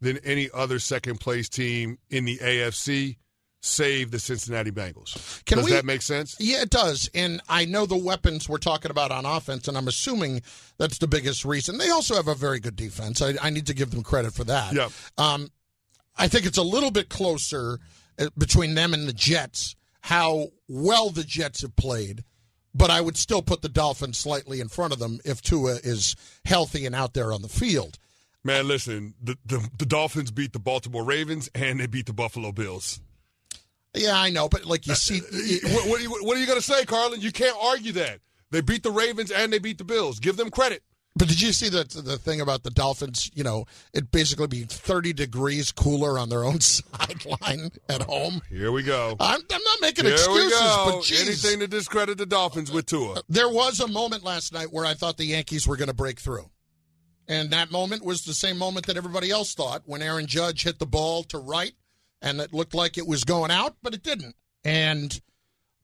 [0.00, 3.16] than any other second place team in the AFC,
[3.60, 5.42] save the Cincinnati Bengals.
[5.46, 6.36] Can Does we- that make sense?
[6.38, 7.10] Yeah, it does.
[7.14, 10.42] And I know the weapons we're talking about on offense, and I'm assuming
[10.78, 11.78] that's the biggest reason.
[11.78, 13.22] They also have a very good defense.
[13.22, 14.74] I, I need to give them credit for that.
[14.74, 14.90] Yep.
[15.18, 15.50] Um,
[16.16, 17.78] I think it's a little bit closer
[18.18, 19.74] uh, between them and the Jets,
[20.06, 22.22] how well the Jets have played.
[22.72, 26.14] But I would still put the Dolphins slightly in front of them if Tua is
[26.44, 27.98] healthy and out there on the field.
[28.44, 32.52] Man, listen, the, the the Dolphins beat the Baltimore Ravens and they beat the Buffalo
[32.52, 33.00] Bills.
[33.94, 36.40] Yeah, I know, but like you uh, see, uh, what, what, are you, what are
[36.40, 37.20] you going to say, Carlin?
[37.20, 38.20] You can't argue that.
[38.52, 40.20] They beat the Ravens and they beat the Bills.
[40.20, 40.84] Give them credit.
[41.16, 43.30] But did you see the the thing about the Dolphins?
[43.34, 48.42] You know, it basically be thirty degrees cooler on their own sideline at home.
[48.50, 49.16] Here we go.
[49.18, 50.92] I'm, I'm not making Here excuses, we go.
[50.92, 51.44] but geez.
[51.44, 53.14] Anything to discredit the Dolphins with Tua.
[53.14, 55.94] Uh, there was a moment last night where I thought the Yankees were going to
[55.94, 56.50] break through.
[57.28, 60.78] And that moment was the same moment that everybody else thought when Aaron Judge hit
[60.78, 61.72] the ball to right
[62.22, 64.36] and it looked like it was going out, but it didn't.
[64.64, 65.18] And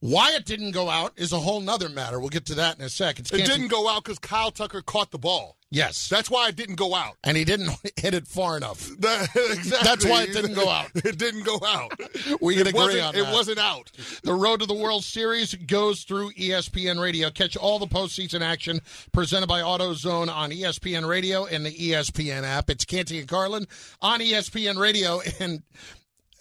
[0.02, 2.18] why it didn't go out is a whole nother matter.
[2.18, 3.30] We'll get to that in a second.
[3.32, 5.56] It didn't go out because Kyle Tucker caught the ball.
[5.70, 6.08] Yes.
[6.08, 7.18] That's why it didn't go out.
[7.22, 8.90] And he didn't hit it far enough.
[8.98, 9.78] That- exactly.
[9.84, 10.90] That's why it didn't go out.
[10.96, 11.92] It didn't go out.
[12.40, 13.92] We can It agree on It wasn't out.
[14.24, 17.30] The road to the World Series goes through ESPN Radio.
[17.30, 18.80] Catch all the postseason action
[19.12, 22.68] presented by AutoZone on ESPN Radio and the ESPN app.
[22.70, 23.68] It's Canty and Carlin
[24.00, 25.62] on ESPN Radio, and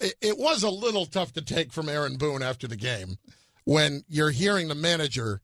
[0.00, 3.18] it, it was a little tough to take from Aaron Boone after the game
[3.64, 5.40] when you're hearing the manager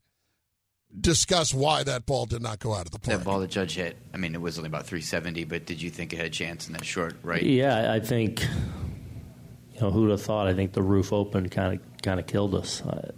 [0.99, 3.19] discuss why that ball did not go out of the park.
[3.19, 3.97] That ball the judge hit.
[4.13, 6.67] I mean, it was only about 370, but did you think it had a chance
[6.67, 7.43] in that short right?
[7.43, 8.41] Yeah, I think.
[9.75, 10.47] You know, who'd have thought?
[10.47, 12.81] I think the roof open kind of kind of killed us.
[12.85, 13.11] I,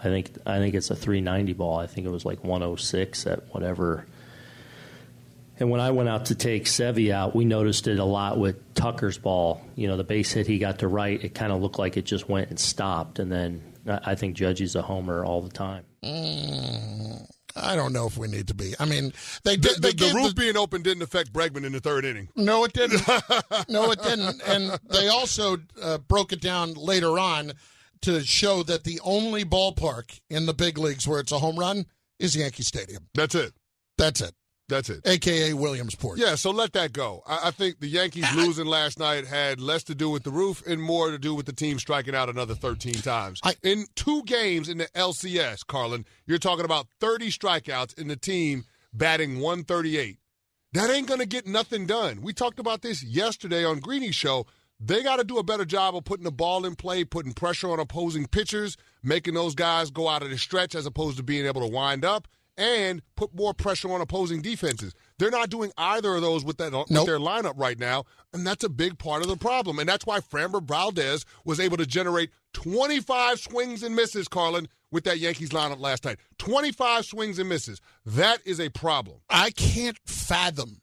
[0.00, 1.78] I think I think it's a 390 ball.
[1.78, 4.06] I think it was like 106 at whatever.
[5.58, 8.74] And when I went out to take Sevy out, we noticed it a lot with
[8.74, 9.62] Tucker's ball.
[9.76, 12.04] You know, the base hit he got to right, it kind of looked like it
[12.04, 13.18] just went and stopped.
[13.18, 15.84] And then I I think Judge's a homer all the time.
[16.04, 17.26] Mm,
[17.56, 18.74] I don't know if we need to be.
[18.80, 19.12] I mean,
[19.44, 19.76] they The, did.
[19.76, 22.28] the, they the gave roof being open didn't affect Bregman in the third inning.
[22.36, 23.02] No, it didn't.
[23.68, 24.40] no, it didn't.
[24.46, 27.52] And they also uh, broke it down later on
[28.02, 31.86] to show that the only ballpark in the big leagues where it's a home run
[32.18, 33.08] is Yankee Stadium.
[33.14, 33.52] That's it.
[33.98, 34.34] That's it.
[34.72, 35.06] That's it.
[35.06, 36.18] AKA Williamsport.
[36.18, 37.22] Yeah, so let that go.
[37.26, 40.66] I, I think the Yankees losing last night had less to do with the roof
[40.66, 43.42] and more to do with the team striking out another 13 times.
[43.62, 48.64] in two games in the LCS, Carlin, you're talking about 30 strikeouts in the team
[48.94, 50.16] batting 138.
[50.72, 52.22] That ain't going to get nothing done.
[52.22, 54.46] We talked about this yesterday on Greeny's show.
[54.80, 57.70] They got to do a better job of putting the ball in play, putting pressure
[57.70, 61.44] on opposing pitchers, making those guys go out of the stretch as opposed to being
[61.44, 64.94] able to wind up and put more pressure on opposing defenses.
[65.18, 68.64] They're not doing either of those with that with their lineup right now, and that's
[68.64, 69.78] a big part of the problem.
[69.78, 75.04] And that's why Framber Valdez was able to generate 25 swings and misses, Carlin, with
[75.04, 76.18] that Yankees lineup last night.
[76.38, 77.80] 25 swings and misses.
[78.04, 79.20] That is a problem.
[79.30, 80.82] I can't fathom.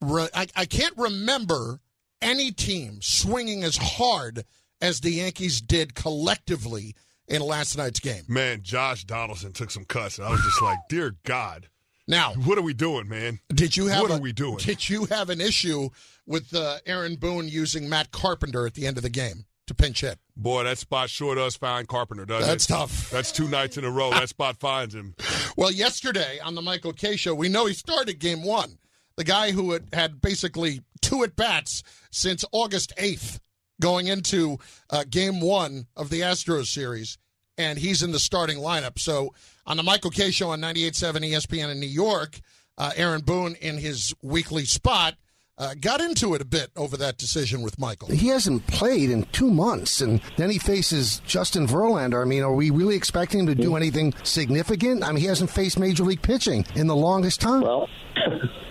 [0.00, 1.80] Re- I, I can't remember
[2.20, 4.44] any team swinging as hard
[4.80, 6.94] as the Yankees did collectively
[7.28, 8.22] in last night's game.
[8.28, 10.18] Man, Josh Donaldson took some cuts.
[10.18, 11.68] I was just like, dear God.
[12.06, 13.40] Now, what are we doing, man?
[13.54, 14.56] Did you have What a- are we doing?
[14.56, 15.90] Did you have an issue
[16.26, 20.00] with uh, Aaron Boone using Matt Carpenter at the end of the game to pinch
[20.00, 20.18] hit?
[20.34, 22.68] Boy, that spot sure does find Carpenter, doesn't That's it?
[22.72, 23.10] tough.
[23.10, 24.10] That's two nights in a row.
[24.10, 25.14] that spot finds him.
[25.56, 28.78] Well, yesterday on the Michael Kay show, we know he started game one.
[29.16, 33.40] The guy who had, had basically two at bats since August 8th
[33.80, 34.58] going into
[34.90, 37.18] uh, game one of the Astros series,
[37.56, 38.98] and he's in the starting lineup.
[38.98, 39.34] So
[39.66, 42.40] on the Michael Kay show on 98.7 ESPN in New York,
[42.76, 45.16] uh, Aaron Boone in his weekly spot
[45.58, 48.08] uh, got into it a bit over that decision with Michael.
[48.08, 52.22] He hasn't played in two months, and then he faces Justin Verlander.
[52.22, 55.02] I mean, are we really expecting him to do anything significant?
[55.02, 57.62] I mean, he hasn't faced major league pitching in the longest time.
[57.62, 57.88] Well,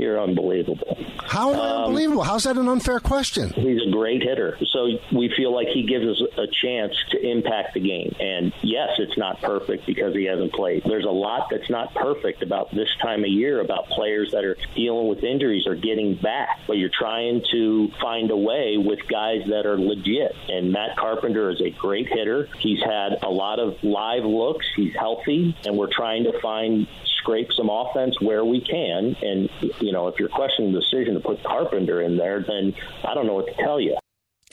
[0.00, 0.96] you're unbelievable.
[1.24, 2.22] How am I Um, unbelievable?
[2.22, 3.50] How's that an unfair question?
[3.50, 4.58] He's a great hitter.
[4.72, 8.14] So we feel like he gives us a chance to impact the game.
[8.18, 10.82] And yes, it's not perfect because he hasn't played.
[10.84, 14.56] There's a lot that's not perfect about this time of year about players that are
[14.74, 16.58] dealing with injuries or getting back.
[16.66, 20.34] But you're trying to find a way with guys that are legit.
[20.48, 22.48] And Matt Carpenter is a great hitter.
[22.58, 24.66] He's had a lot of live looks.
[24.74, 25.54] He's healthy.
[25.66, 26.86] And we're trying to find
[27.20, 29.14] scrape some offense where we can.
[29.22, 29.48] And,
[29.80, 33.26] you know, if you're questioning the decision to put Carpenter in there, then I don't
[33.26, 33.96] know what to tell you.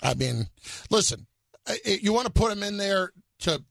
[0.04, 0.48] I mean,
[0.90, 1.28] listen,
[1.68, 3.64] I- I- you want to put him in there to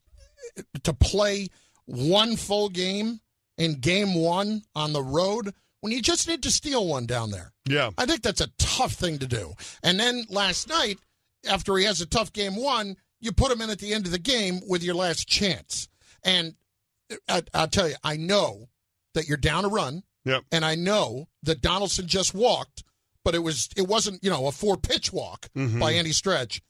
[0.83, 1.49] to play
[1.85, 3.19] one full game
[3.57, 7.53] in game one on the road when you just need to steal one down there.
[7.67, 7.91] Yeah.
[7.97, 9.53] I think that's a tough thing to do.
[9.83, 10.99] And then last night,
[11.47, 14.11] after he has a tough game one, you put him in at the end of
[14.11, 15.87] the game with your last chance.
[16.23, 16.55] And
[17.27, 18.69] I, I'll tell you, I know
[19.17, 20.03] that you're down a run.
[20.25, 20.43] Yep.
[20.51, 22.83] And I know that Donaldson just walked,
[23.23, 25.79] but it was it wasn't you know a four pitch walk Mhm.
[25.79, 26.61] by any stretch.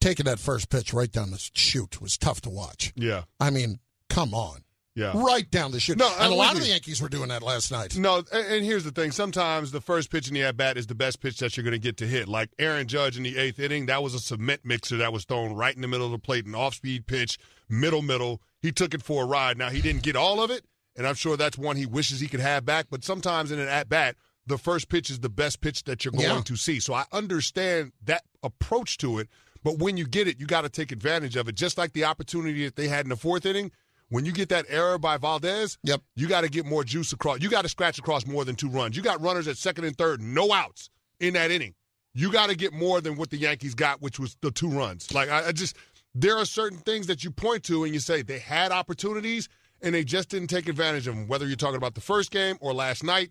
[0.00, 2.92] Taking that first pitch right down the chute was tough to watch.
[2.96, 3.22] Yeah.
[3.40, 4.60] I mean, come on.
[4.94, 5.12] Yeah.
[5.14, 5.98] Right down the chute.
[5.98, 6.70] No, and I'm a lot with of the.
[6.70, 7.96] Yankees were doing that last night.
[7.98, 9.10] No, and, and here's the thing.
[9.10, 11.72] Sometimes the first pitch in the at bat is the best pitch that you're going
[11.72, 12.28] to get to hit.
[12.28, 15.52] Like Aaron Judge in the eighth inning, that was a cement mixer that was thrown
[15.54, 18.40] right in the middle of the plate, an off speed pitch, middle, middle.
[18.62, 19.58] He took it for a ride.
[19.58, 20.64] Now, he didn't get all of it,
[20.96, 22.86] and I'm sure that's one he wishes he could have back.
[22.90, 24.16] But sometimes in an at bat,
[24.46, 26.40] the first pitch is the best pitch that you're going Yeah.
[26.40, 26.80] to see.
[26.80, 29.28] So I understand that approach to it.
[29.64, 31.56] But when you get it, you got to take advantage of it.
[31.56, 33.72] Just like the opportunity that they had in the fourth inning.
[34.08, 36.00] When you get that error by Valdez, yep.
[36.14, 37.40] you got to get more juice across.
[37.40, 38.96] You got to scratch across more than two runs.
[38.96, 41.74] You got runners at second and third, no outs in that inning.
[42.14, 45.12] You got to get more than what the Yankees got, which was the two runs.
[45.12, 45.76] Like I, I just,
[46.14, 49.48] there are certain things that you point to and you say they had opportunities
[49.82, 51.28] and they just didn't take advantage of them.
[51.28, 53.30] Whether you're talking about the first game or last night,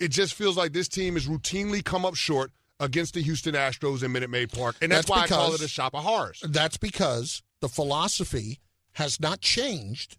[0.00, 2.50] it, just feels like this team has routinely come up short
[2.80, 5.68] against the Houston Astros in Minute Maid Park, and that's, why I call it a
[5.68, 6.42] shop of horrors.
[6.46, 8.60] That's because the philosophy
[8.92, 10.16] has not changed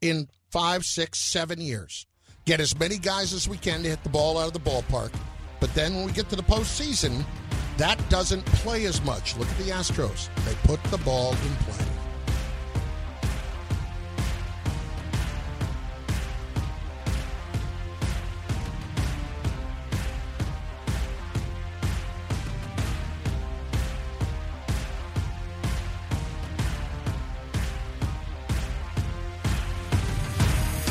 [0.00, 2.06] in five, six, seven years.
[2.46, 5.12] Get as many guys as we can to hit the ball out of the ballpark.
[5.60, 7.24] But then when we get to the postseason,
[7.76, 9.36] that doesn't play as much.
[9.36, 10.28] Look at the Astros.
[10.44, 11.89] They put the ball in play.